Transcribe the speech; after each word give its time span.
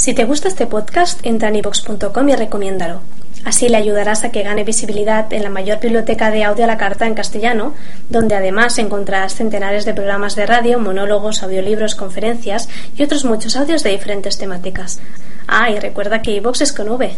Si 0.00 0.14
te 0.14 0.24
gusta 0.24 0.48
este 0.48 0.66
podcast, 0.66 1.20
entra 1.24 1.50
en 1.50 1.56
ivox.com 1.56 2.26
y 2.30 2.34
recomiéndalo. 2.34 3.02
Así 3.44 3.68
le 3.68 3.76
ayudarás 3.76 4.24
a 4.24 4.30
que 4.30 4.42
gane 4.42 4.64
visibilidad 4.64 5.30
en 5.30 5.42
la 5.42 5.50
mayor 5.50 5.78
biblioteca 5.78 6.30
de 6.30 6.42
audio 6.42 6.64
a 6.64 6.66
la 6.66 6.78
carta 6.78 7.06
en 7.06 7.12
castellano, 7.12 7.74
donde 8.08 8.34
además 8.34 8.78
encontrarás 8.78 9.34
centenares 9.34 9.84
de 9.84 9.92
programas 9.92 10.36
de 10.36 10.46
radio, 10.46 10.78
monólogos, 10.78 11.42
audiolibros, 11.42 11.96
conferencias 11.96 12.70
y 12.96 13.02
otros 13.02 13.26
muchos 13.26 13.56
audios 13.56 13.82
de 13.82 13.90
diferentes 13.90 14.38
temáticas. 14.38 15.00
Ah, 15.46 15.68
y 15.70 15.78
recuerda 15.78 16.22
que 16.22 16.30
iVox 16.30 16.62
es 16.62 16.72
con 16.72 16.88
V. 16.88 17.14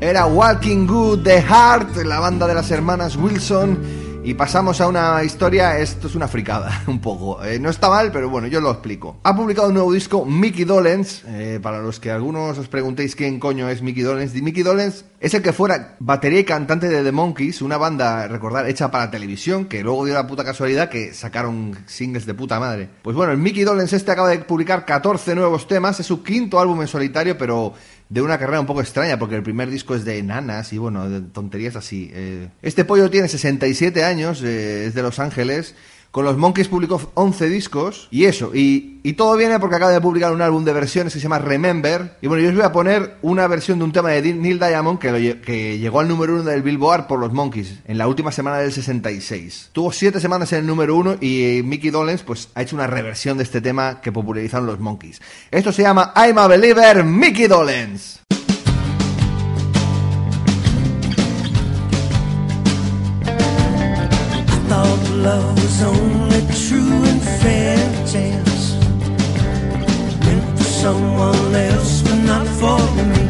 Era 0.00 0.26
Walking 0.26 0.86
Good 0.86 1.24
The 1.24 1.42
Heart, 1.42 1.96
la 2.04 2.20
banda 2.20 2.46
de 2.46 2.54
las 2.54 2.70
hermanas 2.70 3.16
Wilson. 3.16 4.07
Y 4.24 4.34
pasamos 4.34 4.80
a 4.82 4.88
una 4.88 5.24
historia, 5.24 5.78
esto 5.78 6.06
es 6.06 6.14
una 6.14 6.28
fricada, 6.28 6.82
un 6.86 7.00
poco. 7.00 7.42
Eh, 7.42 7.58
no 7.58 7.70
está 7.70 7.88
mal, 7.88 8.12
pero 8.12 8.28
bueno, 8.28 8.46
yo 8.46 8.60
lo 8.60 8.70
explico. 8.70 9.20
Ha 9.22 9.34
publicado 9.34 9.68
un 9.68 9.74
nuevo 9.74 9.90
disco, 9.92 10.26
Mickey 10.26 10.64
Dolenz. 10.64 11.22
eh, 11.26 11.60
para 11.62 11.78
los 11.78 11.98
que 11.98 12.10
algunos 12.10 12.58
os 12.58 12.68
preguntéis 12.68 13.16
quién 13.16 13.40
coño 13.40 13.70
es 13.70 13.80
Mickey 13.80 14.02
Dolenz. 14.02 14.34
Mickey 14.34 14.62
Dolenz 14.62 15.04
es 15.20 15.32
el 15.32 15.40
que 15.40 15.54
fuera 15.54 15.96
batería 16.00 16.40
y 16.40 16.44
cantante 16.44 16.88
de 16.88 17.02
The 17.02 17.12
Monkeys, 17.12 17.62
una 17.62 17.78
banda, 17.78 18.28
recordar, 18.28 18.68
hecha 18.68 18.90
para 18.90 19.10
televisión, 19.10 19.64
que 19.64 19.82
luego 19.82 20.04
dio 20.04 20.14
la 20.14 20.26
puta 20.26 20.44
casualidad 20.44 20.90
que 20.90 21.14
sacaron 21.14 21.78
singles 21.86 22.26
de 22.26 22.34
puta 22.34 22.60
madre. 22.60 22.90
Pues 23.02 23.16
bueno, 23.16 23.32
el 23.32 23.38
Mickey 23.38 23.64
Dolenz 23.64 23.94
este 23.94 24.10
acaba 24.10 24.28
de 24.28 24.40
publicar 24.40 24.84
14 24.84 25.34
nuevos 25.36 25.66
temas, 25.66 26.00
es 26.00 26.06
su 26.06 26.22
quinto 26.22 26.60
álbum 26.60 26.82
en 26.82 26.88
solitario, 26.88 27.38
pero 27.38 27.72
de 28.08 28.22
una 28.22 28.38
carrera 28.38 28.60
un 28.60 28.66
poco 28.66 28.80
extraña, 28.80 29.18
porque 29.18 29.36
el 29.36 29.42
primer 29.42 29.70
disco 29.70 29.94
es 29.94 30.04
de 30.04 30.22
nanas 30.22 30.72
y 30.72 30.78
bueno, 30.78 31.08
de 31.08 31.20
tonterías 31.20 31.76
así. 31.76 32.10
Eh, 32.12 32.48
Este 32.62 32.84
pollo 32.84 33.10
tiene 33.10 33.28
67 33.28 34.02
años, 34.04 34.42
eh, 34.42 34.86
es 34.86 34.94
de 34.94 35.02
Los 35.02 35.18
Ángeles. 35.18 35.74
Con 36.18 36.24
los 36.24 36.36
Monkeys 36.36 36.66
publicó 36.66 37.00
11 37.14 37.48
discos 37.48 38.08
y 38.10 38.24
eso, 38.24 38.50
y, 38.52 38.98
y 39.04 39.12
todo 39.12 39.36
viene 39.36 39.60
porque 39.60 39.76
acaba 39.76 39.92
de 39.92 40.00
publicar 40.00 40.32
un 40.32 40.42
álbum 40.42 40.64
de 40.64 40.72
versiones 40.72 41.12
que 41.12 41.20
se 41.20 41.22
llama 41.22 41.38
Remember. 41.38 42.16
Y 42.20 42.26
bueno, 42.26 42.42
yo 42.42 42.48
os 42.48 42.56
voy 42.56 42.64
a 42.64 42.72
poner 42.72 43.18
una 43.22 43.46
versión 43.46 43.78
de 43.78 43.84
un 43.84 43.92
tema 43.92 44.10
de 44.10 44.34
Neil 44.34 44.58
Diamond 44.58 44.98
que, 44.98 45.12
lo 45.12 45.40
que 45.40 45.78
llegó 45.78 46.00
al 46.00 46.08
número 46.08 46.32
uno 46.34 46.42
del 46.42 46.62
Billboard 46.62 47.06
por 47.06 47.20
los 47.20 47.32
Monkeys 47.32 47.82
en 47.84 47.98
la 47.98 48.08
última 48.08 48.32
semana 48.32 48.58
del 48.58 48.72
66. 48.72 49.70
Tuvo 49.70 49.92
7 49.92 50.18
semanas 50.18 50.52
en 50.54 50.58
el 50.58 50.66
número 50.66 50.96
uno 50.96 51.14
y 51.20 51.58
eh, 51.58 51.62
Mickey 51.62 51.90
Dolenz 51.90 52.24
pues, 52.24 52.48
ha 52.56 52.62
hecho 52.62 52.74
una 52.74 52.88
reversión 52.88 53.36
de 53.36 53.44
este 53.44 53.60
tema 53.60 54.00
que 54.00 54.10
popularizaron 54.10 54.66
los 54.66 54.80
Monkeys. 54.80 55.20
Esto 55.52 55.70
se 55.70 55.82
llama 55.82 56.12
I'm 56.16 56.36
a 56.36 56.48
Believer, 56.48 57.04
Mickey 57.04 57.46
Dolenz. 57.46 58.18
Love 65.22 65.54
was 65.62 65.82
only 65.82 66.40
true 66.64 67.04
in 67.10 67.18
fairy 67.40 68.06
tales. 68.06 68.76
Meant 70.24 70.58
for 70.58 70.64
someone 70.64 71.54
else, 71.54 72.02
but 72.02 72.18
not 72.32 72.46
for 72.60 72.80
me. 73.12 73.24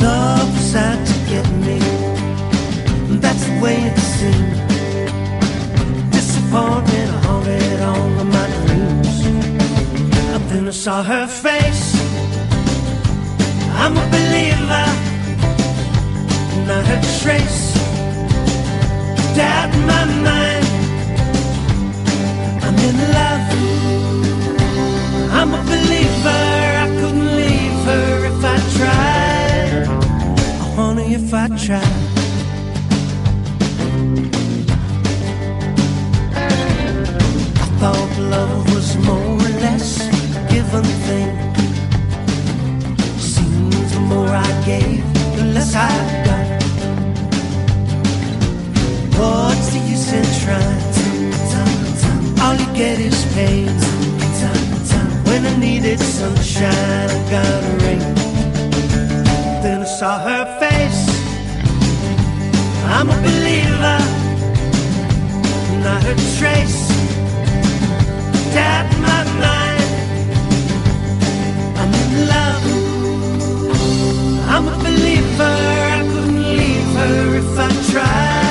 Love 0.00 0.48
was 0.54 0.74
out 0.76 1.00
to 1.06 1.16
get 1.32 1.46
me. 1.66 1.78
That's 3.24 3.44
the 3.48 3.58
way 3.62 3.76
it 3.90 3.98
seemed. 4.16 4.56
Disappointment 6.12 7.10
haunted 7.24 7.80
all 7.80 8.20
of 8.22 8.26
my 8.38 8.46
dreams. 8.66 9.16
And 10.32 10.42
then 10.50 10.68
I 10.68 10.72
saw 10.72 11.02
her 11.02 11.26
face. 11.26 11.86
I'm 13.82 13.96
a 13.96 14.06
believer, 14.16 14.86
not 16.66 16.84
a 16.96 16.98
trace 17.20 17.75
in 19.38 19.86
my 19.86 20.04
mind. 20.26 20.66
I'm 22.64 22.76
in 22.88 22.96
love. 23.16 23.46
I'm 25.38 25.50
a 25.54 25.62
believer. 25.62 26.44
I 26.84 26.88
couldn't 27.00 27.30
leave 27.36 27.84
her 27.90 28.26
if 28.30 28.44
I 28.44 28.56
tried. 28.76 29.86
Honey, 30.76 31.14
if 31.14 31.34
I 31.34 31.48
tried. 31.48 32.02
I 37.58 37.66
thought 37.80 38.18
love 38.18 38.65
When 55.96 56.04
sunshine, 56.04 57.08
I 57.08 57.30
got 57.30 57.64
a 57.64 57.72
ring. 57.84 58.00
Then 59.62 59.80
I 59.80 59.84
saw 59.86 60.18
her 60.18 60.44
face. 60.60 61.02
I'm 62.84 63.08
a 63.08 63.16
believer, 63.26 63.98
not 65.86 66.04
a 66.04 66.14
trace. 66.36 66.88
Doubt 68.52 68.90
my 69.00 69.24
mind. 69.44 69.90
I'm 71.80 71.92
in 72.02 72.12
love. 72.34 72.64
I'm 74.52 74.68
a 74.68 74.76
believer. 74.84 75.56
I 75.96 76.02
couldn't 76.12 76.42
leave 76.58 76.92
her 76.98 77.36
if 77.36 77.58
I 77.58 77.92
tried. 77.92 78.45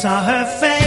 Saw 0.00 0.24
her 0.24 0.46
face. 0.46 0.79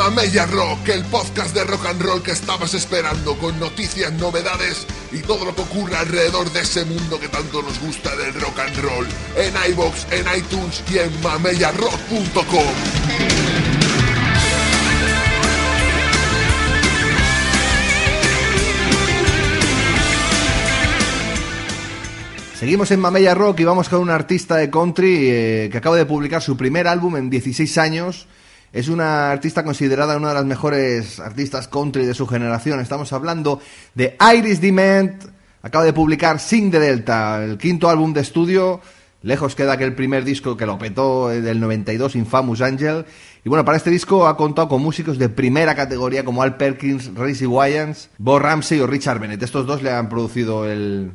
Mamella 0.00 0.46
Rock, 0.46 0.88
el 0.88 1.04
podcast 1.04 1.54
de 1.54 1.62
rock 1.62 1.84
and 1.84 2.00
roll 2.00 2.22
que 2.22 2.30
estabas 2.30 2.72
esperando, 2.72 3.36
con 3.36 3.60
noticias, 3.60 4.10
novedades 4.14 4.86
y 5.12 5.18
todo 5.18 5.44
lo 5.44 5.54
que 5.54 5.60
ocurre 5.60 5.94
alrededor 5.94 6.50
de 6.52 6.60
ese 6.60 6.86
mundo 6.86 7.20
que 7.20 7.28
tanto 7.28 7.60
nos 7.60 7.78
gusta 7.80 8.16
del 8.16 8.32
rock 8.40 8.60
and 8.60 8.76
roll. 8.78 9.06
En 9.36 9.52
iBox, 9.72 10.06
en 10.10 10.24
iTunes 10.38 10.82
y 10.90 11.00
en 11.00 11.20
mamellarock.com. 11.22 12.64
Seguimos 22.58 22.90
en 22.90 23.00
Mamella 23.00 23.34
Rock 23.34 23.60
y 23.60 23.64
vamos 23.64 23.90
con 23.90 24.00
un 24.00 24.08
artista 24.08 24.56
de 24.56 24.70
country 24.70 25.28
eh, 25.28 25.68
que 25.70 25.76
acaba 25.76 25.96
de 25.96 26.06
publicar 26.06 26.40
su 26.40 26.56
primer 26.56 26.88
álbum 26.88 27.18
en 27.18 27.28
16 27.28 27.76
años 27.76 28.26
Es 28.72 28.88
una 28.88 29.32
artista 29.32 29.64
considerada 29.64 30.16
una 30.16 30.28
de 30.28 30.34
las 30.34 30.44
mejores 30.44 31.18
artistas 31.18 31.66
country 31.66 32.04
de 32.04 32.14
su 32.14 32.28
generación. 32.28 32.78
Estamos 32.78 33.12
hablando 33.12 33.60
de 33.96 34.16
Iris 34.36 34.60
Dement. 34.60 35.24
Acaba 35.62 35.84
de 35.84 35.92
publicar 35.92 36.38
Sing 36.38 36.70
the 36.70 36.78
Delta, 36.78 37.42
el 37.42 37.58
quinto 37.58 37.90
álbum 37.90 38.12
de 38.12 38.20
estudio. 38.20 38.80
Lejos 39.22 39.56
queda 39.56 39.76
que 39.76 39.82
el 39.82 39.96
primer 39.96 40.24
disco 40.24 40.56
que 40.56 40.66
lo 40.66 40.78
petó 40.78 41.32
eh, 41.32 41.40
del 41.40 41.58
92, 41.58 42.14
Infamous 42.14 42.62
Angel. 42.62 43.04
Y 43.44 43.48
bueno, 43.48 43.64
para 43.64 43.76
este 43.76 43.90
disco 43.90 44.28
ha 44.28 44.36
contado 44.36 44.68
con 44.68 44.80
músicos 44.80 45.18
de 45.18 45.28
primera 45.28 45.74
categoría 45.74 46.24
como 46.24 46.42
Al 46.42 46.56
Perkins, 46.56 47.12
Racy 47.14 47.46
Wyans, 47.46 48.08
Bo 48.18 48.38
Ramsey 48.38 48.78
o 48.80 48.86
Richard 48.86 49.18
Bennett. 49.18 49.42
Estos 49.42 49.66
dos 49.66 49.82
le 49.82 49.90
han 49.90 50.08
producido 50.08 50.70
el, 50.70 51.10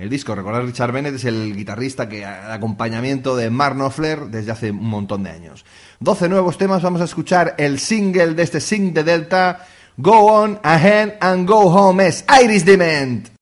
el 0.00 0.08
disco. 0.08 0.34
Recordad, 0.34 0.62
Richard 0.62 0.92
Bennett 0.92 1.14
es 1.14 1.24
el 1.24 1.54
guitarrista 1.54 2.08
que 2.08 2.24
al 2.24 2.50
acompañamiento 2.50 3.36
de 3.36 3.50
Mark 3.50 3.74
Knopfler 3.74 4.26
desde 4.26 4.52
hace 4.52 4.70
un 4.70 4.88
montón 4.88 5.22
de 5.22 5.30
años. 5.30 5.64
12 6.00 6.28
nuevos 6.28 6.56
temas, 6.56 6.82
vamos 6.82 7.00
a 7.00 7.04
escuchar 7.04 7.54
el 7.58 7.78
single 7.78 8.34
de 8.34 8.42
este 8.42 8.60
Sing 8.60 8.94
de 8.94 9.04
Delta, 9.04 9.66
Go 9.96 10.32
On, 10.32 10.58
Ahead 10.62 11.14
and 11.20 11.46
Go 11.46 11.66
Home, 11.66 12.06
es 12.06 12.24
Iris 12.42 12.64
Dement. 12.64 13.39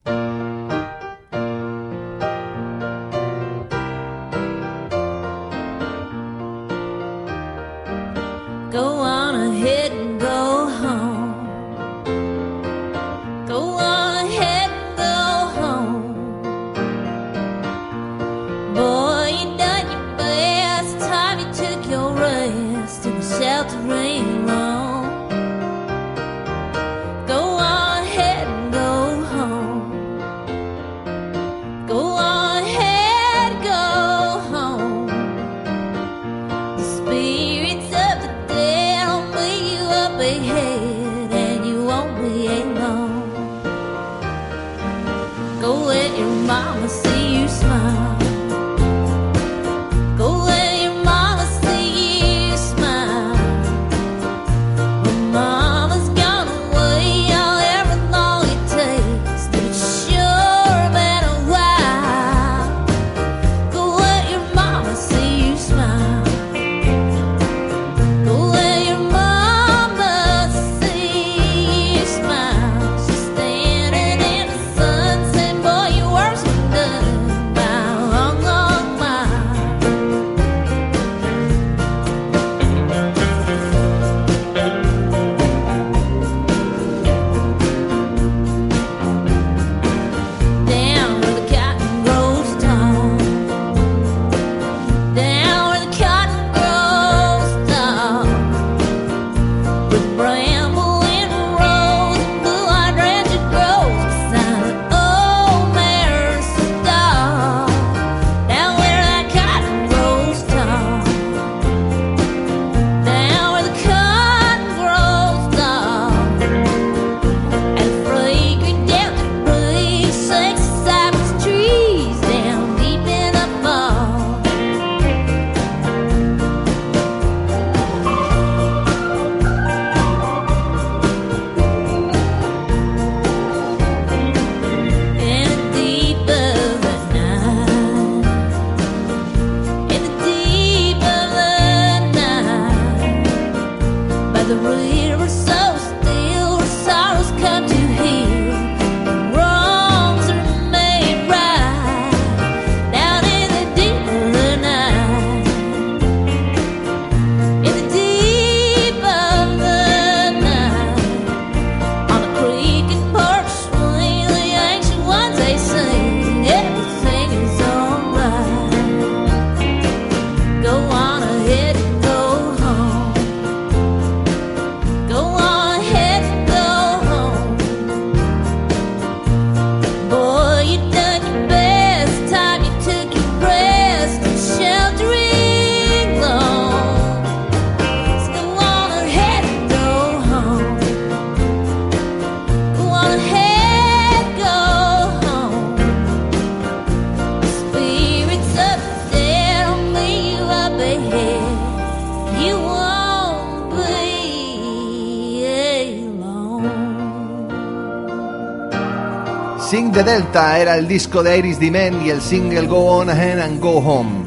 Sing 209.89 209.95
the 209.95 210.03
Delta 210.03 210.59
era 210.59 210.77
el 210.77 210.87
disco 210.87 211.23
de 211.23 211.35
Iris 211.35 211.59
Dement 211.59 212.05
y 212.05 212.11
el 212.11 212.21
single 212.21 212.67
Go 212.67 212.97
On 212.97 213.09
Ahead 213.09 213.39
and 213.39 213.59
Go 213.59 213.77
Home. 213.77 214.23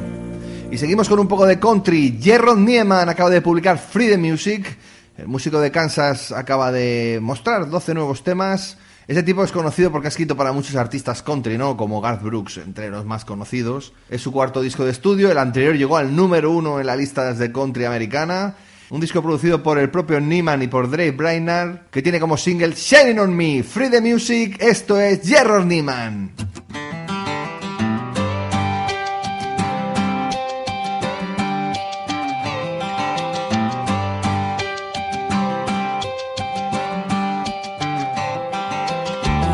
Y 0.73 0.77
seguimos 0.77 1.09
con 1.09 1.21
un 1.21 1.29
poco 1.29 1.47
de 1.47 1.61
country. 1.61 2.19
Jerron 2.21 2.65
Nieman 2.65 3.09
acaba 3.09 3.31
de 3.31 3.41
publicar 3.41 3.79
Free 3.79 4.09
the 4.09 4.19
Music. 4.19 4.77
El 5.17 5.29
músico 5.29 5.61
de 5.61 5.71
Kansas 5.71 6.33
acaba 6.33 6.73
de 6.73 7.21
mostrar 7.23 7.71
12 7.71 7.95
nuevos 7.95 8.25
temas. 8.25 8.77
Este 9.07 9.23
tipo 9.23 9.45
es 9.45 9.53
conocido 9.53 9.93
porque 9.93 10.09
ha 10.09 10.11
escrito 10.11 10.37
para 10.37 10.51
muchos 10.51 10.75
artistas 10.75 11.23
country, 11.23 11.57
¿no? 11.57 11.77
Como 11.77 12.01
Garth 12.01 12.23
Brooks, 12.23 12.57
entre 12.57 12.91
los 12.91 13.05
más 13.05 13.25
conocidos. 13.25 13.93
Es 14.11 14.21
su 14.21 14.33
cuarto 14.33 14.63
disco 14.63 14.85
de 14.85 14.91
estudio. 14.91 15.31
El 15.31 15.39
anterior 15.39 15.77
llegó 15.77 15.97
al 15.97 16.17
número 16.17 16.51
uno 16.51 16.81
en 16.81 16.87
la 16.87 16.97
lista 16.97 17.33
de 17.35 17.53
country 17.53 17.85
americana. 17.85 18.57
Un 18.93 19.01
disco 19.01 19.23
producido 19.23 19.63
por 19.63 19.79
el 19.79 19.89
propio 19.89 20.21
Neiman 20.21 20.61
y 20.61 20.67
por 20.67 20.91
Dave 20.91 21.13
Brainerd, 21.13 21.87
que 21.91 22.03
tiene 22.03 22.21
como 22.21 22.37
single 22.37 22.75
Shining 22.75 23.19
on 23.19 23.35
Me, 23.35 23.63
Free 23.63 23.89
the 23.89 24.03
Music. 24.03 24.59
Esto 24.61 25.01
es 25.01 25.27
Jerron 25.27 25.67
Neiman. 25.67 26.31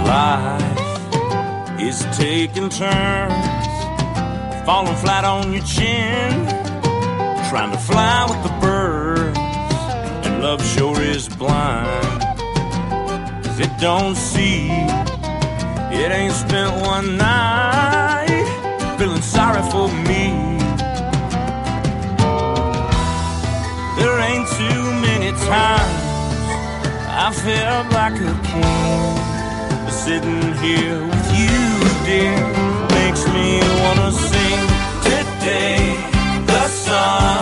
Life 0.05 1.81
is 1.81 2.05
taking 2.17 2.69
turns, 2.71 3.33
falling 4.67 4.97
flat 4.97 5.25
on 5.25 5.53
your 5.53 5.63
chin, 5.65 6.45
trying 7.49 7.71
to 7.71 7.79
fly 7.79 8.27
with 8.29 8.43
the 8.43 8.51
birds, 8.61 8.98
Love 10.41 10.65
sure 10.75 11.01
is 11.03 11.29
blind. 11.29 12.23
'Cause 13.43 13.59
it 13.59 13.73
don't 13.81 14.17
see. 14.17 14.71
It 15.91 16.11
ain't 16.13 16.37
spent 16.45 16.73
one 16.95 17.17
night 17.17 18.47
feeling 18.99 19.25
sorry 19.37 19.63
for 19.73 19.89
me. 20.09 20.25
There 23.99 24.19
ain't 24.29 24.49
too 24.61 24.83
many 25.07 25.33
times 25.55 26.03
I 27.25 27.27
felt 27.47 27.87
like 28.01 28.17
a 28.33 28.35
king. 28.51 29.15
But 29.85 29.95
sitting 30.07 30.55
here 30.63 31.01
with 31.11 31.29
you, 31.41 31.59
dear, 32.07 32.39
makes 32.99 33.23
me 33.35 33.49
wanna 33.83 34.11
sing. 34.31 34.61
Today, 35.09 35.81
the 36.47 36.63
sun 36.85 37.38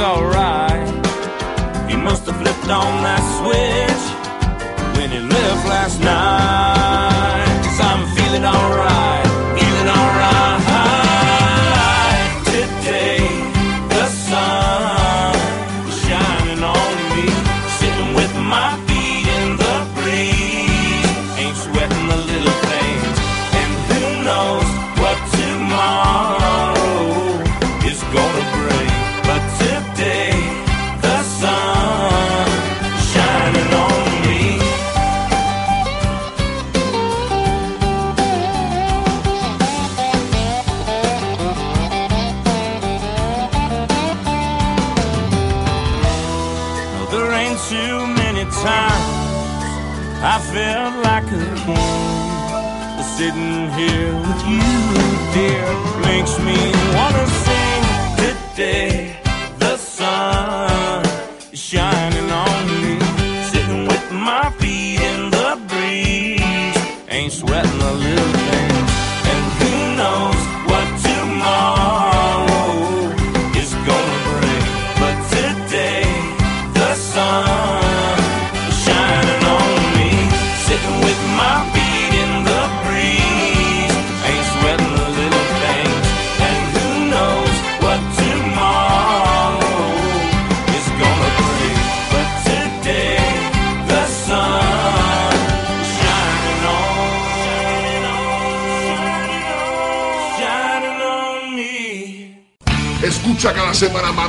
alright. 0.00 0.88
He 1.90 1.96
must 1.96 2.26
have 2.26 2.36
flipped 2.36 2.70
on 2.70 3.02
that 3.02 3.22
switch 3.38 4.09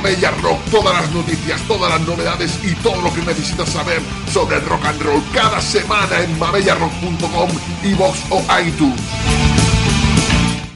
Mamella 0.02 0.32
Rock, 0.42 0.58
todas 0.72 1.00
las 1.00 1.12
noticias, 1.14 1.62
todas 1.68 1.88
las 1.88 2.00
novedades 2.04 2.58
y 2.64 2.74
todo 2.82 3.00
lo 3.00 3.14
que 3.14 3.20
necesitas 3.20 3.68
saber 3.68 4.00
sobre 4.26 4.56
el 4.56 4.66
rock 4.66 4.84
and 4.84 5.00
roll 5.00 5.22
cada 5.32 5.60
semana 5.60 6.20
en 6.20 6.36
mamellarock.com, 6.40 7.48
iVoox 7.84 8.18
o 8.30 8.42
iTunes. 8.60 9.00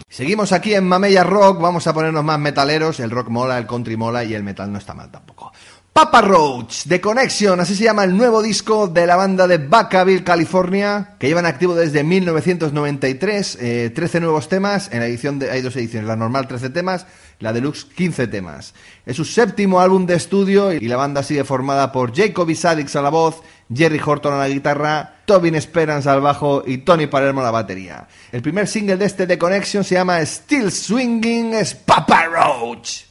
Seguimos 0.08 0.52
aquí 0.52 0.74
en 0.74 0.86
Mamella 0.86 1.24
Rock, 1.24 1.60
vamos 1.60 1.88
a 1.88 1.92
ponernos 1.92 2.22
más 2.22 2.38
metaleros, 2.38 3.00
el 3.00 3.10
rock 3.10 3.28
mola, 3.28 3.58
el 3.58 3.66
country 3.66 3.96
mola 3.96 4.22
y 4.22 4.32
el 4.32 4.44
metal 4.44 4.70
no 4.70 4.78
está 4.78 4.94
mal 4.94 5.10
tampoco. 5.10 5.52
Papa 5.92 6.20
Roach, 6.20 6.84
de 6.84 7.00
Connection, 7.00 7.58
así 7.58 7.74
se 7.74 7.84
llama 7.84 8.04
el 8.04 8.16
nuevo 8.16 8.42
disco 8.42 8.86
de 8.86 9.06
la 9.06 9.16
banda 9.16 9.48
de 9.48 9.58
Vacaville, 9.58 10.22
California, 10.22 11.14
que 11.18 11.26
llevan 11.26 11.46
activo 11.46 11.74
desde 11.74 12.04
1993, 12.04 13.58
eh, 13.60 13.92
13 13.94 14.20
nuevos 14.20 14.48
temas, 14.48 14.90
en 14.92 15.00
la 15.00 15.06
edición 15.06 15.38
de, 15.38 15.50
hay 15.50 15.62
dos 15.62 15.74
ediciones, 15.74 16.06
la 16.06 16.14
normal 16.14 16.46
13 16.46 16.68
temas, 16.68 17.06
la 17.40 17.52
deluxe 17.52 17.84
15 17.84 18.26
temas. 18.28 18.74
Es 19.04 19.16
su 19.16 19.24
séptimo 19.24 19.80
álbum 19.80 20.06
de 20.06 20.14
estudio 20.14 20.72
y 20.72 20.88
la 20.88 20.96
banda 20.96 21.22
sigue 21.22 21.44
formada 21.44 21.92
por 21.92 22.14
Jacob 22.14 22.48
Isadix 22.48 22.96
a 22.96 23.02
la 23.02 23.10
voz, 23.10 23.42
Jerry 23.74 24.00
Horton 24.04 24.34
a 24.34 24.38
la 24.38 24.48
guitarra, 24.48 25.16
Tobin 25.24 25.54
Esperance 25.54 26.08
al 26.08 26.20
bajo 26.20 26.62
y 26.66 26.78
Tony 26.78 27.06
Palermo 27.06 27.40
a 27.40 27.44
la 27.44 27.50
batería. 27.50 28.08
El 28.32 28.42
primer 28.42 28.66
single 28.66 28.96
de 28.96 29.04
este 29.04 29.26
The 29.26 29.38
Connection 29.38 29.84
se 29.84 29.96
llama 29.96 30.24
Still 30.24 30.70
Swinging 30.70 31.54
Papa 31.84 32.26
Roach. 32.26 33.05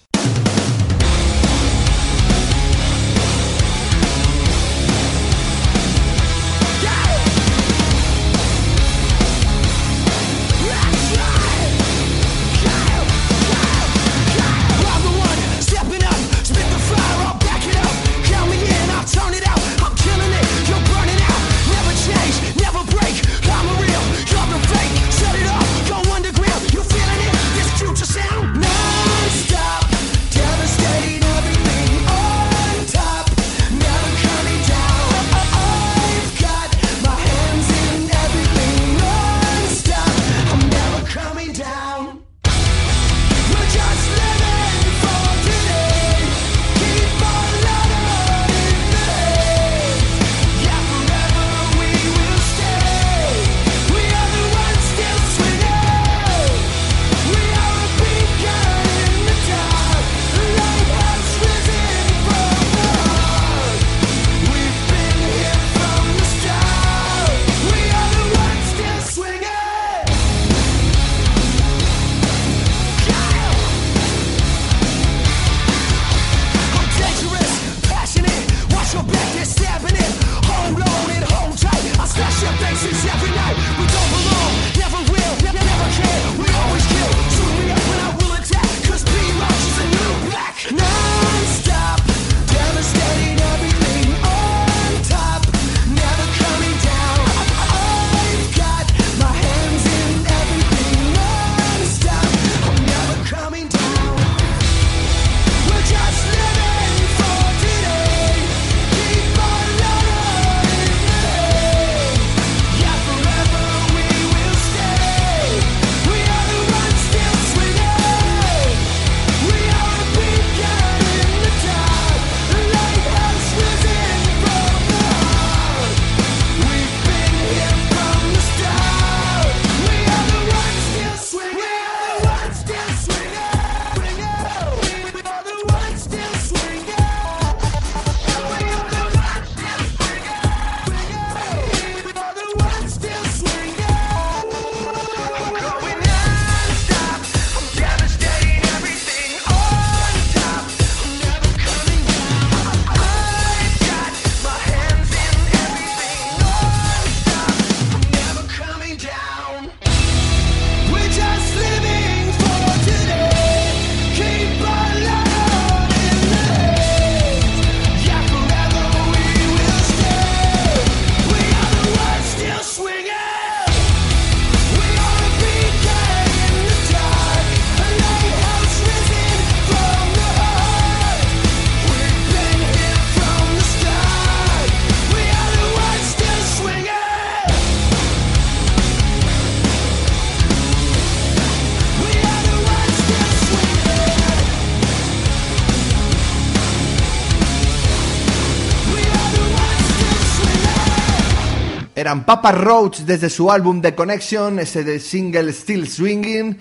Eran 202.05 202.23
Papa 202.23 202.51
Roach 202.51 202.99
desde 202.99 203.31
su 203.31 203.49
álbum 203.49 203.81
The 203.81 203.95
Connection, 203.95 204.59
ese 204.59 204.83
de 204.83 204.99
single 204.99 205.51
Still 205.51 205.87
Swinging. 205.87 206.55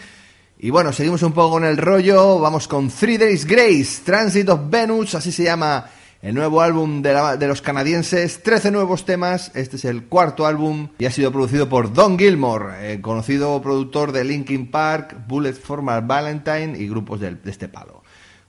Y 0.58 0.70
bueno, 0.70 0.90
seguimos 0.90 1.22
un 1.22 1.32
poco 1.32 1.50
con 1.50 1.66
el 1.66 1.76
rollo, 1.76 2.38
vamos 2.38 2.66
con 2.66 2.88
Three 2.88 3.18
Days 3.18 3.44
Grace, 3.44 4.00
Transit 4.06 4.48
of 4.48 4.70
Venus, 4.70 5.14
así 5.14 5.30
se 5.30 5.44
llama 5.44 5.84
el 6.22 6.34
nuevo 6.34 6.62
álbum 6.62 7.02
de, 7.02 7.36
de 7.38 7.46
los 7.46 7.60
canadienses, 7.60 8.42
13 8.42 8.70
nuevos 8.70 9.04
temas, 9.04 9.50
este 9.54 9.76
es 9.76 9.84
el 9.84 10.04
cuarto 10.04 10.46
álbum 10.46 10.88
y 10.98 11.04
ha 11.04 11.10
sido 11.10 11.30
producido 11.30 11.68
por 11.68 11.92
Don 11.92 12.18
Gilmore, 12.18 12.94
eh, 12.94 13.02
conocido 13.02 13.60
productor 13.60 14.12
de 14.12 14.24
Linkin 14.24 14.70
Park, 14.70 15.26
Bullet 15.28 15.52
for 15.52 15.82
My 15.82 16.00
Valentine 16.02 16.78
y 16.78 16.88
grupos 16.88 17.20
de 17.20 17.36
este 17.44 17.68
palo. 17.68 18.03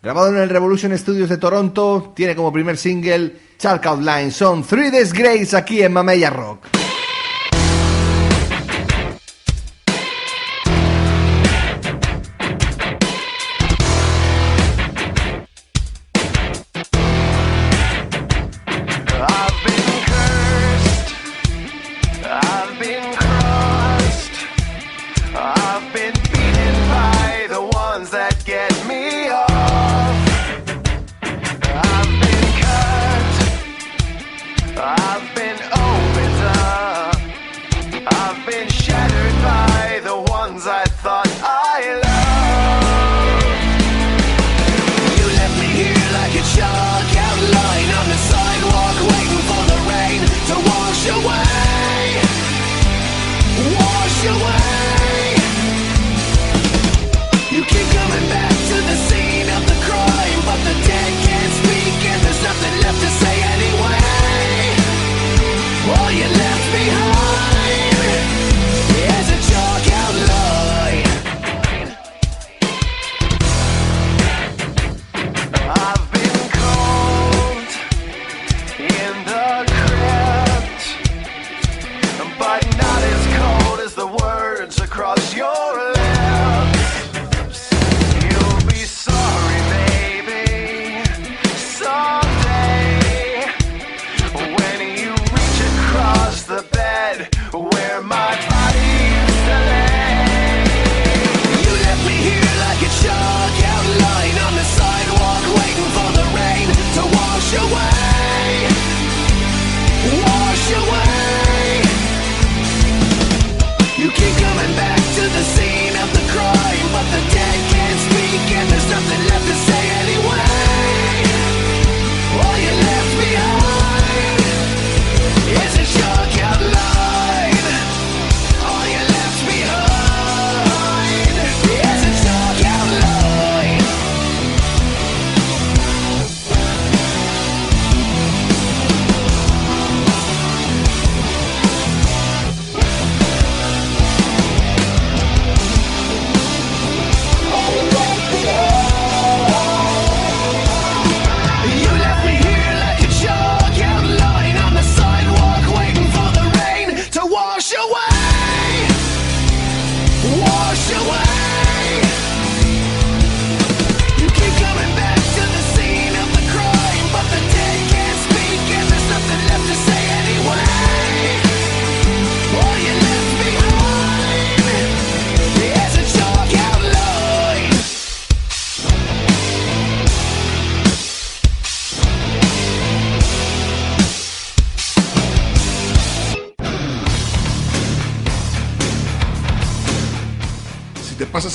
Grabado 0.05 0.29
en 0.29 0.37
el 0.37 0.49
Revolution 0.49 0.95
Studios 0.95 1.29
de 1.29 1.37
Toronto, 1.37 2.13
tiene 2.15 2.35
como 2.35 2.53
primer 2.53 2.77
single 2.77 3.35
Chalk 3.57 3.87
Outline. 3.87 4.29
Son 4.29 4.63
Three 4.63 4.91
Days 4.91 5.11
Grace 5.11 5.57
aquí 5.57 5.81
en 5.81 5.93
Mamella 5.93 6.29
Rock. 6.29 6.67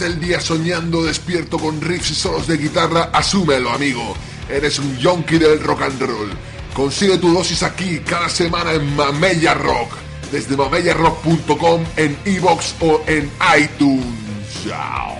El 0.02 0.20
día 0.20 0.40
soñando 0.40 1.02
despierto 1.02 1.58
con 1.58 1.80
riffs 1.80 2.10
y 2.10 2.14
solos 2.14 2.46
de 2.46 2.56
guitarra, 2.56 3.10
asúmelo, 3.12 3.70
amigo. 3.70 4.14
Eres 4.48 4.78
un 4.78 4.96
yonki 4.96 5.38
del 5.38 5.60
rock 5.60 5.82
and 5.82 6.00
roll. 6.00 6.30
Consigue 6.74 7.18
tu 7.18 7.32
dosis 7.32 7.62
aquí 7.62 8.00
cada 8.00 8.28
semana 8.28 8.72
en 8.72 8.96
Mamella 8.96 9.54
Rock. 9.54 9.92
Desde 10.32 10.56
mamellarock.com, 10.56 11.84
en 11.96 12.16
iBox 12.24 12.74
o 12.80 13.02
en 13.06 13.30
iTunes. 13.58 14.04
Chao. 14.64 15.18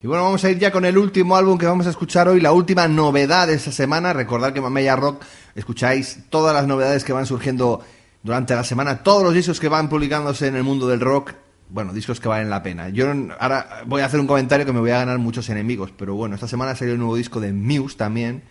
Y 0.00 0.06
bueno, 0.06 0.24
vamos 0.24 0.44
a 0.44 0.50
ir 0.50 0.58
ya 0.58 0.70
con 0.70 0.84
el 0.84 0.96
último 0.96 1.36
álbum 1.36 1.58
que 1.58 1.66
vamos 1.66 1.86
a 1.86 1.90
escuchar 1.90 2.28
hoy, 2.28 2.40
la 2.40 2.52
última 2.52 2.86
novedad 2.88 3.46
de 3.46 3.54
esta 3.54 3.72
semana. 3.72 4.12
Recordad 4.12 4.52
que 4.52 4.60
Mamella 4.60 4.96
Rock 4.96 5.24
escucháis 5.54 6.18
todas 6.30 6.54
las 6.54 6.66
novedades 6.66 7.04
que 7.04 7.12
van 7.12 7.26
surgiendo 7.26 7.80
durante 8.22 8.54
la 8.54 8.64
semana, 8.64 9.02
todos 9.02 9.22
los 9.22 9.34
discos 9.34 9.60
que 9.60 9.68
van 9.68 9.88
publicándose 9.88 10.46
en 10.46 10.56
el 10.56 10.62
mundo 10.62 10.88
del 10.88 11.00
rock. 11.00 11.34
Bueno, 11.70 11.92
discos 11.92 12.18
que 12.20 12.28
valen 12.28 12.48
la 12.48 12.62
pena. 12.62 12.88
Yo 12.88 13.06
ahora 13.38 13.82
voy 13.86 14.00
a 14.00 14.06
hacer 14.06 14.20
un 14.20 14.26
comentario 14.26 14.64
que 14.64 14.72
me 14.72 14.80
voy 14.80 14.90
a 14.90 14.98
ganar 14.98 15.18
muchos 15.18 15.48
enemigos, 15.50 15.92
pero 15.96 16.14
bueno, 16.14 16.34
esta 16.34 16.48
semana 16.48 16.74
salió 16.74 16.94
el 16.94 16.98
nuevo 16.98 17.16
disco 17.16 17.40
de 17.40 17.52
Muse 17.52 17.96
también 17.96 18.42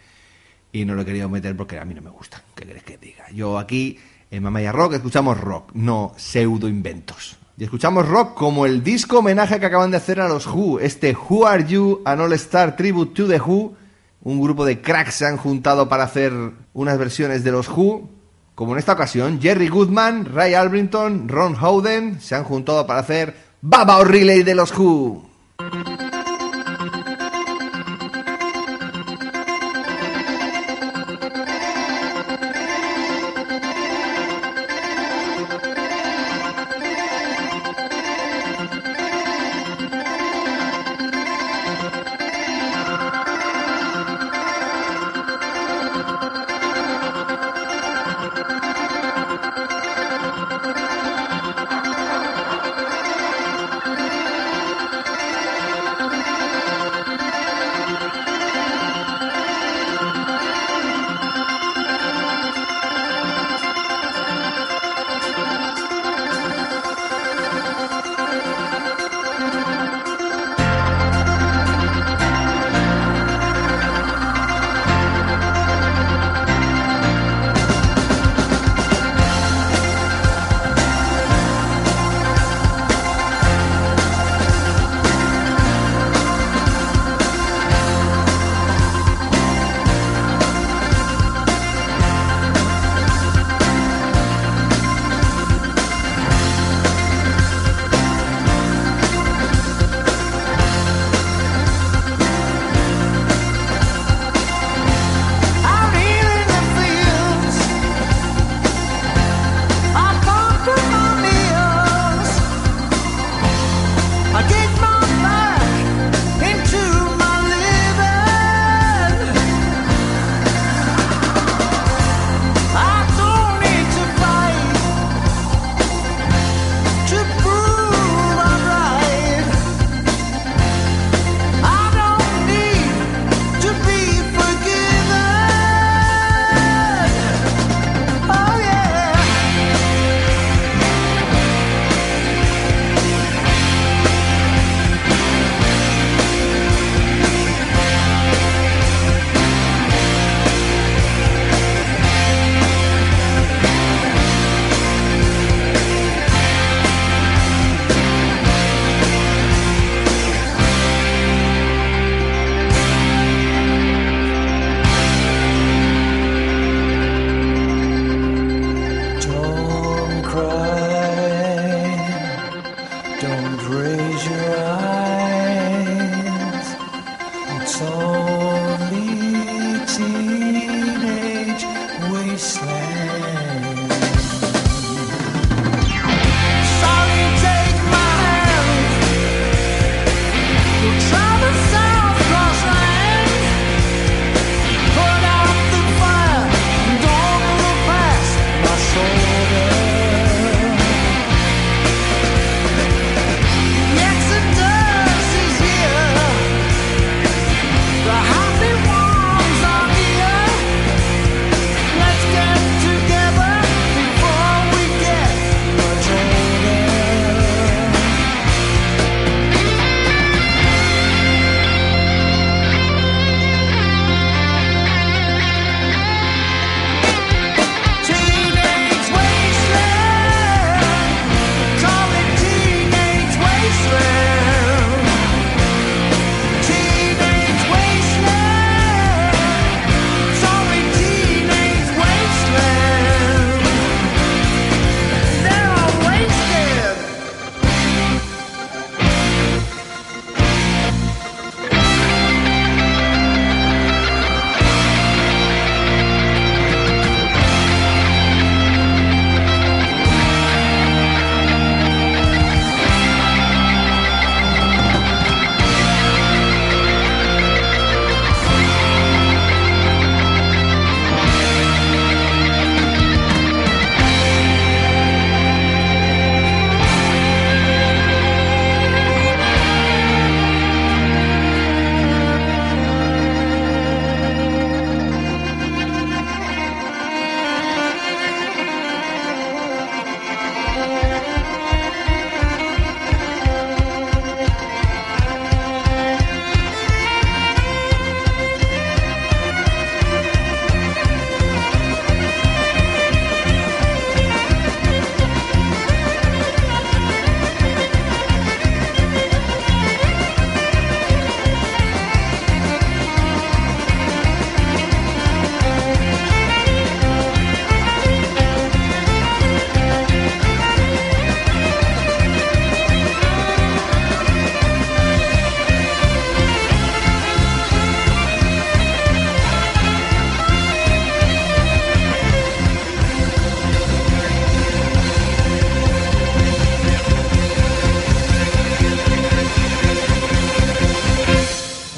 y 0.71 0.85
no 0.85 0.93
lo 0.93 1.01
he 1.01 1.05
querido 1.05 1.27
meter 1.27 1.55
porque 1.55 1.79
a 1.79 1.85
mí 1.85 1.93
no 1.93 2.01
me 2.01 2.11
gusta. 2.11 2.43
¿Qué 2.55 2.65
querés 2.65 2.83
que 2.83 2.97
diga? 2.97 3.25
Yo 3.31 3.57
aquí 3.57 3.97
en 4.29 4.43
Mamaya 4.43 4.71
Rock 4.71 4.93
escuchamos 4.93 5.39
rock, 5.39 5.71
no 5.73 6.13
pseudo 6.17 6.67
inventos. 6.67 7.37
Y 7.57 7.63
escuchamos 7.63 8.07
rock 8.07 8.35
como 8.35 8.67
el 8.67 8.83
disco 8.83 9.19
homenaje 9.19 9.59
que 9.59 9.65
acaban 9.65 9.89
de 9.89 9.97
hacer 9.97 10.19
a 10.19 10.27
los 10.27 10.45
Who, 10.45 10.79
este 10.79 11.15
Who 11.15 11.47
Are 11.47 11.65
You, 11.65 12.01
an 12.05 12.21
All 12.21 12.33
Star 12.33 12.75
Tribute 12.75 13.15
to 13.15 13.27
the 13.27 13.39
Who. 13.39 13.75
Un 14.21 14.41
grupo 14.41 14.63
de 14.63 14.79
cracks 14.79 15.15
se 15.15 15.25
han 15.25 15.37
juntado 15.37 15.89
para 15.89 16.03
hacer 16.03 16.33
unas 16.73 16.99
versiones 16.99 17.43
de 17.43 17.51
los 17.51 17.67
Who. 17.67 18.09
Como 18.57 18.73
en 18.73 18.79
esta 18.79 18.93
ocasión, 18.93 19.39
Jerry 19.39 19.67
Goodman, 19.67 20.33
Ray 20.33 20.55
Albrington, 20.55 21.29
Ron 21.29 21.55
Howden 21.61 22.19
se 22.19 22.33
han 22.33 22.43
juntado 22.43 22.87
para 22.87 23.01
hacer 23.01 23.35
Baba 23.61 23.99
O'Reilly 23.99 24.41
de 24.41 24.55
los 24.55 24.75
Who. 24.75 25.26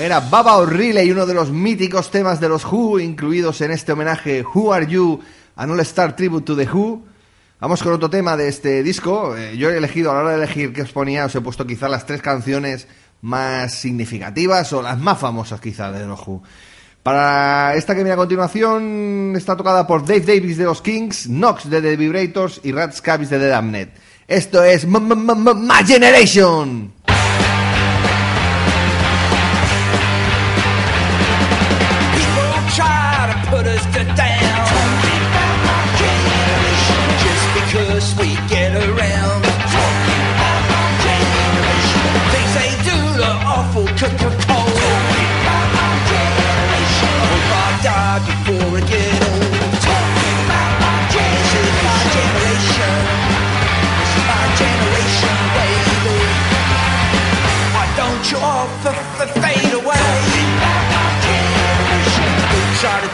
Era 0.10 0.22
Baba 0.22 0.58
O'Reilly, 0.58 1.12
uno 1.12 1.28
de 1.28 1.36
los 1.36 1.52
míticos 1.52 2.10
temas 2.10 2.40
de 2.40 2.50
los 2.50 2.66
Who, 2.66 3.00
incluidos 3.00 3.62
en 3.62 3.70
este 3.70 3.92
homenaje 3.92 4.44
Who 4.44 4.74
Are 4.74 4.88
You, 4.88 5.20
an 5.56 5.70
All 5.70 5.80
Star 5.82 6.16
Tribute 6.16 6.44
to 6.48 6.56
the 6.56 6.68
Who. 6.68 7.04
Vamos 7.60 7.84
con 7.84 7.94
otro 7.94 8.10
tema 8.10 8.36
de 8.36 8.48
este 8.48 8.82
disco. 8.82 9.38
Eh, 9.38 9.56
yo 9.56 9.70
he 9.70 9.78
elegido, 9.78 10.10
a 10.10 10.16
la 10.16 10.20
hora 10.22 10.30
de 10.32 10.38
elegir 10.38 10.74
qué 10.74 10.82
os 10.82 10.92
ponía, 10.92 11.26
os 11.26 11.36
he 11.36 11.42
puesto 11.42 11.68
quizás 11.68 11.92
las 11.92 12.08
tres 12.08 12.24
canciones 12.24 12.88
más 13.22 13.76
significativas 13.76 14.74
o 14.74 14.82
las 14.82 14.98
más 14.98 15.20
famosas 15.20 15.62
quizás 15.62 15.94
de 15.94 16.08
los 16.08 16.20
Who. 16.26 16.42
Para 17.04 17.76
esta 17.76 17.94
que 17.94 18.02
viene 18.02 18.14
a 18.14 18.18
continuación 18.18 19.36
está 19.38 19.56
tocada 19.56 19.86
por 19.86 20.02
Dave 20.08 20.22
Davis 20.22 20.58
de 20.58 20.64
los 20.64 20.82
Kings, 20.82 21.28
Knox 21.28 21.70
de 21.70 21.84
The 21.84 21.96
Vibrators 21.98 22.62
y 22.64 22.72
Rat 22.72 22.94
Scabies 22.96 23.30
de 23.30 23.38
The 23.38 23.48
Damned. 23.50 23.90
Esto 24.28 24.64
es 24.64 24.86
M- 24.86 24.98
M- 24.98 25.34
M- 25.34 25.54
My 25.54 25.86
Generation. 25.86 26.94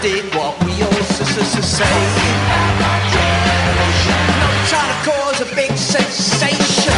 To 0.06 0.12
what 0.38 0.64
we 0.64 0.84
all 0.84 0.92
say. 0.94 1.84
Not 4.40 4.68
trying 4.70 4.94
to 4.94 5.10
cause 5.10 5.42
a 5.42 5.56
big 5.56 5.72
sensation. 5.76 6.94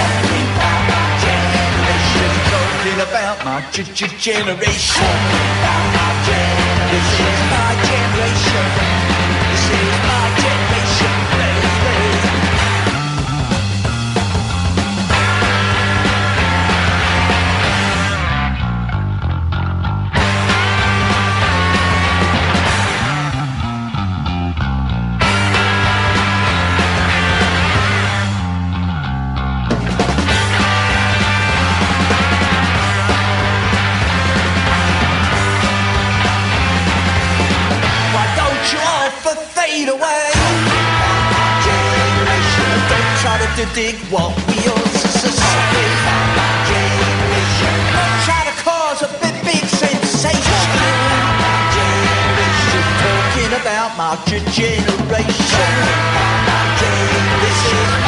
talking 2.51 2.99
about 3.09 3.45
my 3.45 3.63
g- 3.71 3.83
g- 3.93 4.07
generation. 4.17 5.07
This 6.91 7.07
is 7.21 7.39
my 7.49 7.71
generation. 7.87 9.06
Dig 43.77 43.95
what 44.09 44.33
we 44.49 44.57
all 44.73 44.87
s- 44.89 45.05
s- 45.05 45.37
say. 45.37 45.85
Generation, 46.69 47.75
try 48.25 48.41
to 48.49 48.53
cause 48.65 49.03
a 49.03 49.09
big, 49.21 49.35
big 49.45 49.63
sensation. 49.83 50.61
Generation, 51.77 52.85
talking 53.05 53.53
about 53.61 53.89
my 54.01 54.13
generation. 54.25 55.71
My 56.49 56.61
generation. 56.81 58.06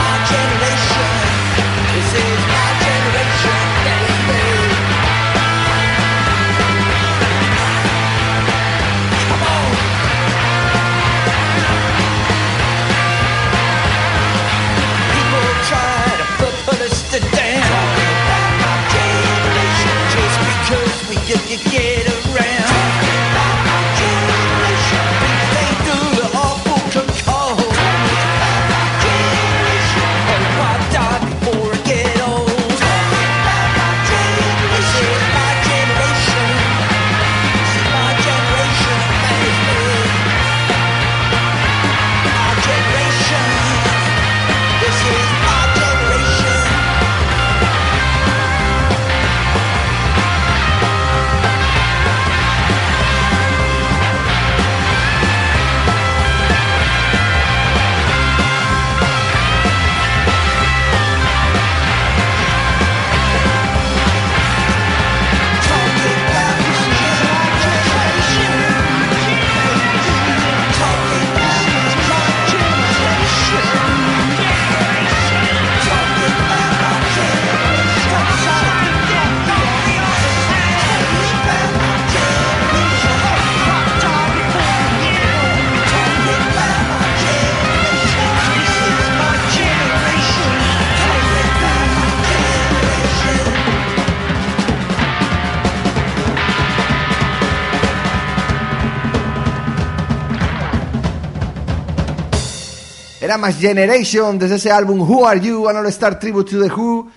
Era 103.30 103.38
más 103.38 103.60
Generation 103.60 104.40
desde 104.40 104.56
ese 104.56 104.72
álbum 104.72 105.02
Who 105.02 105.24
Are 105.24 105.40
You, 105.40 105.70
An 105.70 105.76
All 105.76 105.86
Star 105.86 106.18
Tribute 106.18 106.50
to 106.50 106.64
The 106.64 106.74
Who, 106.74 107.12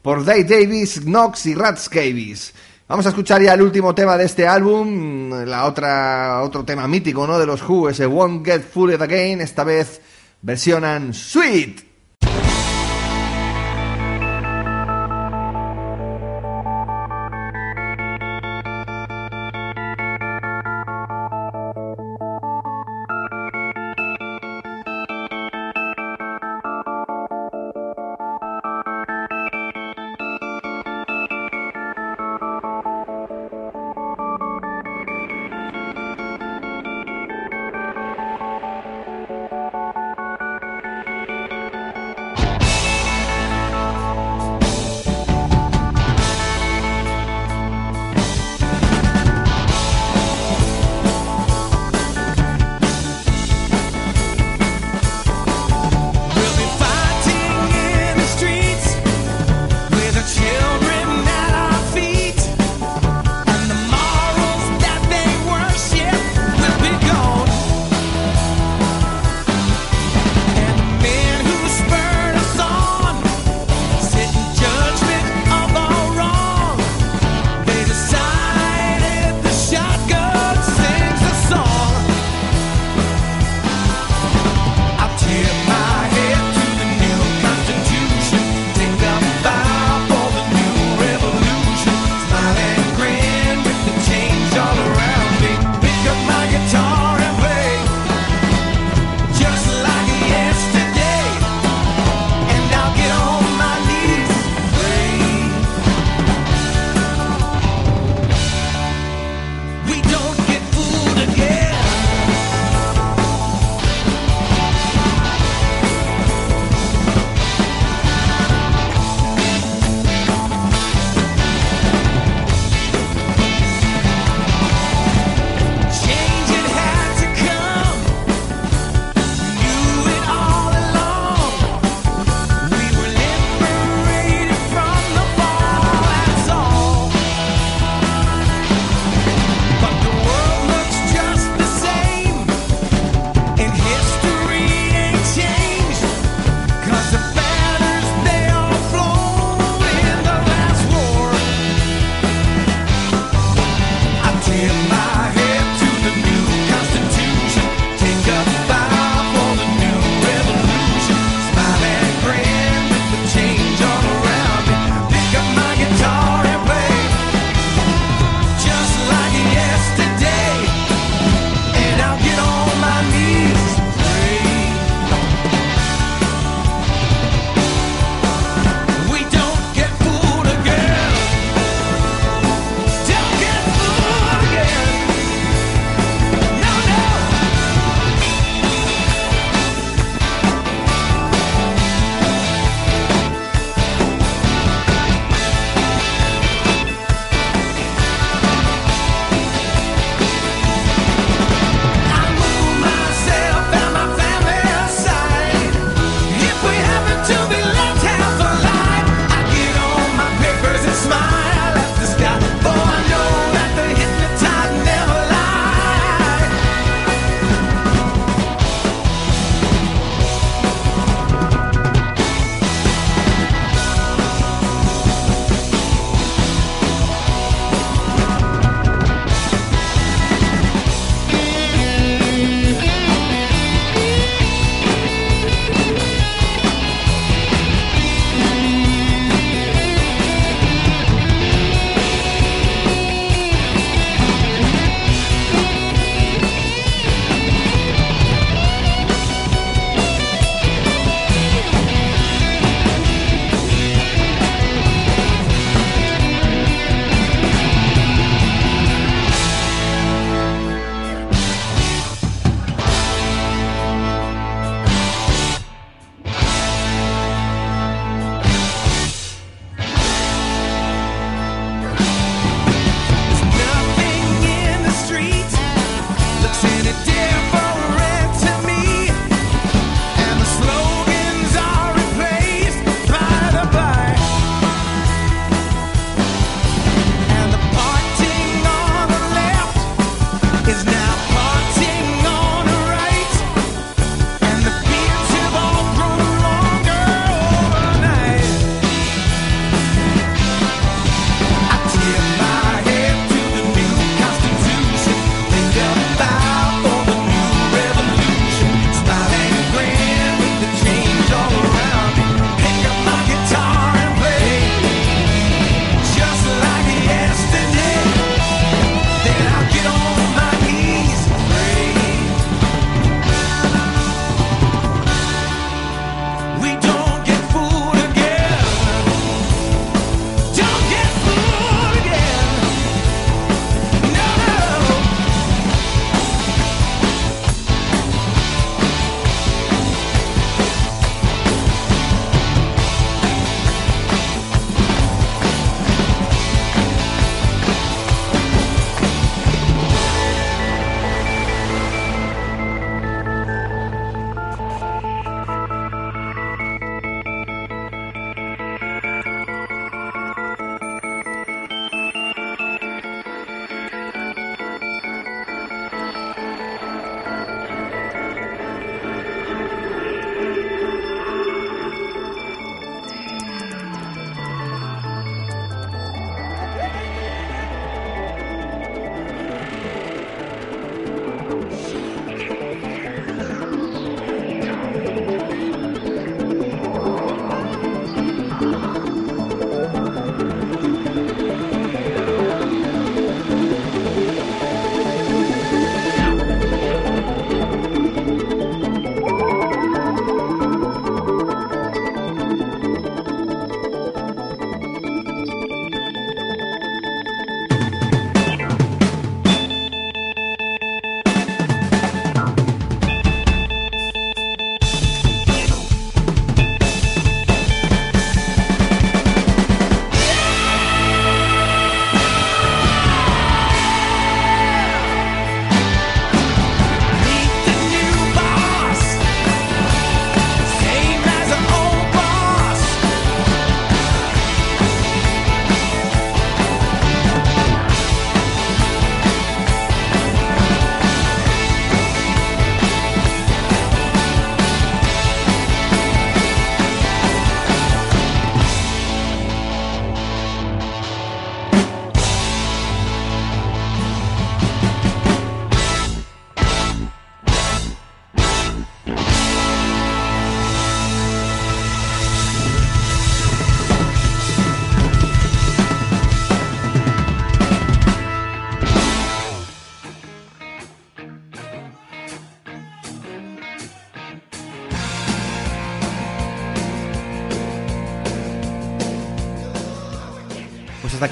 por 0.00 0.24
Dave 0.24 0.44
Davis, 0.44 1.00
Knox 1.00 1.46
y 1.46 1.54
Rats 1.56 1.88
Cavis. 1.88 2.54
Vamos 2.86 3.04
a 3.06 3.08
escuchar 3.08 3.42
ya 3.42 3.54
el 3.54 3.62
último 3.62 3.92
tema 3.92 4.16
de 4.16 4.26
este 4.26 4.46
álbum, 4.46 5.30
la 5.32 5.64
otra, 5.64 6.42
otro 6.44 6.64
tema 6.64 6.86
mítico, 6.86 7.26
¿no? 7.26 7.40
De 7.40 7.44
los 7.44 7.60
Who, 7.68 7.88
ese 7.88 8.06
Won't 8.06 8.46
Get 8.46 8.62
Fooled 8.72 9.02
Again, 9.02 9.40
esta 9.40 9.64
vez 9.64 10.00
versionan 10.42 11.12
Sweet. 11.12 11.87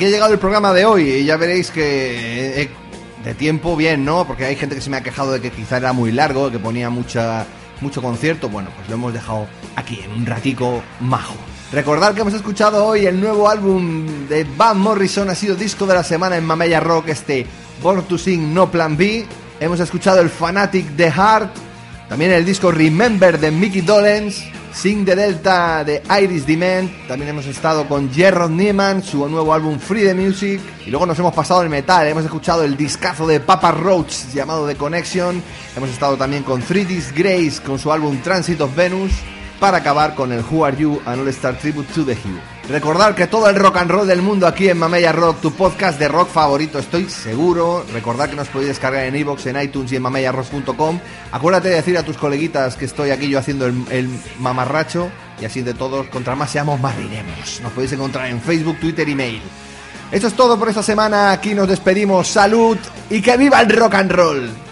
Ha 0.06 0.10
llegado 0.10 0.32
el 0.32 0.38
programa 0.38 0.72
de 0.72 0.84
hoy 0.84 1.08
y 1.08 1.24
ya 1.24 1.36
veréis 1.36 1.70
que 1.70 2.62
eh, 2.62 2.70
de 3.24 3.34
tiempo 3.34 3.76
bien, 3.76 4.04
¿no? 4.04 4.26
Porque 4.26 4.44
hay 4.44 4.56
gente 4.56 4.74
que 4.74 4.80
se 4.80 4.88
me 4.88 4.96
ha 4.96 5.02
quejado 5.02 5.32
de 5.32 5.40
que 5.40 5.50
quizá 5.50 5.78
era 5.78 5.92
muy 5.92 6.12
largo, 6.12 6.50
que 6.50 6.58
ponía 6.58 6.90
mucha, 6.90 7.44
mucho 7.80 8.00
concierto. 8.00 8.48
Bueno, 8.48 8.70
pues 8.76 8.88
lo 8.88 8.94
hemos 8.94 9.12
dejado 9.12 9.48
aquí 9.74 10.00
en 10.04 10.12
un 10.12 10.26
ratico 10.26 10.82
majo. 11.00 11.34
Recordad 11.72 12.14
que 12.14 12.20
hemos 12.20 12.34
escuchado 12.34 12.86
hoy 12.86 13.06
el 13.06 13.20
nuevo 13.20 13.48
álbum 13.48 14.28
de 14.28 14.46
Van 14.56 14.78
Morrison, 14.78 15.28
ha 15.28 15.34
sido 15.34 15.56
disco 15.56 15.86
de 15.86 15.94
la 15.94 16.04
semana 16.04 16.36
en 16.36 16.44
Mamella 16.44 16.78
Rock, 16.78 17.08
este 17.08 17.44
Born 17.82 18.04
to 18.04 18.16
Sing 18.16 18.54
No 18.54 18.70
Plan 18.70 18.96
B. 18.96 19.26
Hemos 19.58 19.80
escuchado 19.80 20.20
el 20.20 20.30
Fanatic 20.30 20.96
The 20.96 21.10
Heart, 21.10 21.50
también 22.08 22.30
el 22.30 22.44
disco 22.44 22.70
Remember 22.70 23.40
de 23.40 23.50
Mickey 23.50 23.80
Dolenz, 23.80 24.44
Sing 24.76 25.06
the 25.06 25.16
Delta 25.16 25.82
de 25.84 26.02
Iris 26.20 26.46
Dement. 26.46 27.08
También 27.08 27.30
hemos 27.30 27.46
estado 27.46 27.88
con 27.88 28.12
Gerard 28.12 28.50
Neiman, 28.50 29.02
su 29.02 29.26
nuevo 29.26 29.54
álbum 29.54 29.78
Free 29.78 30.02
the 30.02 30.14
Music. 30.14 30.60
Y 30.84 30.90
luego 30.90 31.06
nos 31.06 31.18
hemos 31.18 31.34
pasado 31.34 31.62
el 31.62 31.70
metal. 31.70 32.06
Hemos 32.06 32.24
escuchado 32.24 32.62
el 32.62 32.76
discazo 32.76 33.26
de 33.26 33.40
Papa 33.40 33.72
Roach 33.72 34.12
llamado 34.34 34.66
The 34.66 34.76
Connection. 34.76 35.42
Hemos 35.74 35.88
estado 35.88 36.18
también 36.18 36.42
con 36.42 36.62
3D's 36.62 37.12
Grace 37.12 37.62
con 37.64 37.78
su 37.78 37.90
álbum 37.90 38.20
Transit 38.20 38.60
of 38.60 38.76
Venus. 38.76 39.12
Para 39.58 39.78
acabar 39.78 40.14
con 40.14 40.30
el 40.30 40.44
Who 40.44 40.66
Are 40.66 40.76
You 40.76 41.00
An 41.06 41.20
All 41.20 41.28
Star 41.28 41.58
Tribute 41.58 41.90
to 41.94 42.04
the 42.04 42.12
Hugh. 42.12 42.55
Recordar 42.68 43.14
que 43.14 43.28
todo 43.28 43.48
el 43.48 43.54
rock 43.54 43.76
and 43.76 43.90
roll 43.90 44.08
del 44.08 44.22
mundo 44.22 44.44
aquí 44.44 44.68
en 44.68 44.76
Mamella 44.76 45.12
Rock, 45.12 45.40
tu 45.40 45.52
podcast 45.52 46.00
de 46.00 46.08
rock 46.08 46.28
favorito, 46.28 46.80
estoy 46.80 47.08
seguro. 47.08 47.86
Recordad 47.92 48.28
que 48.28 48.34
nos 48.34 48.48
podéis 48.48 48.70
descargar 48.70 49.04
en 49.04 49.14
iVoox, 49.14 49.46
en 49.46 49.62
iTunes 49.62 49.92
y 49.92 49.96
en 49.96 50.02
mamellarock.com. 50.02 50.98
Acuérdate 51.30 51.68
de 51.68 51.76
decir 51.76 51.96
a 51.96 52.02
tus 52.02 52.16
coleguitas 52.16 52.74
que 52.74 52.86
estoy 52.86 53.10
aquí 53.10 53.28
yo 53.28 53.38
haciendo 53.38 53.66
el, 53.66 54.10
mamarracho 54.40 55.10
y 55.40 55.44
así 55.44 55.62
de 55.62 55.74
todos, 55.74 56.08
contra 56.08 56.34
más 56.34 56.50
seamos, 56.50 56.80
más 56.80 56.96
riremos. 56.96 57.60
Nos 57.62 57.70
podéis 57.70 57.92
encontrar 57.92 58.26
en 58.30 58.40
Facebook, 58.40 58.80
Twitter 58.80 59.08
y 59.08 59.14
mail. 59.14 59.42
Eso 60.10 60.26
es 60.26 60.34
todo 60.34 60.58
por 60.58 60.68
esta 60.68 60.82
semana. 60.82 61.30
Aquí 61.30 61.54
nos 61.54 61.68
despedimos. 61.68 62.26
Salud 62.26 62.76
y 63.10 63.22
que 63.22 63.36
viva 63.36 63.60
el 63.60 63.70
rock 63.70 63.94
and 63.94 64.10
roll. 64.10 64.65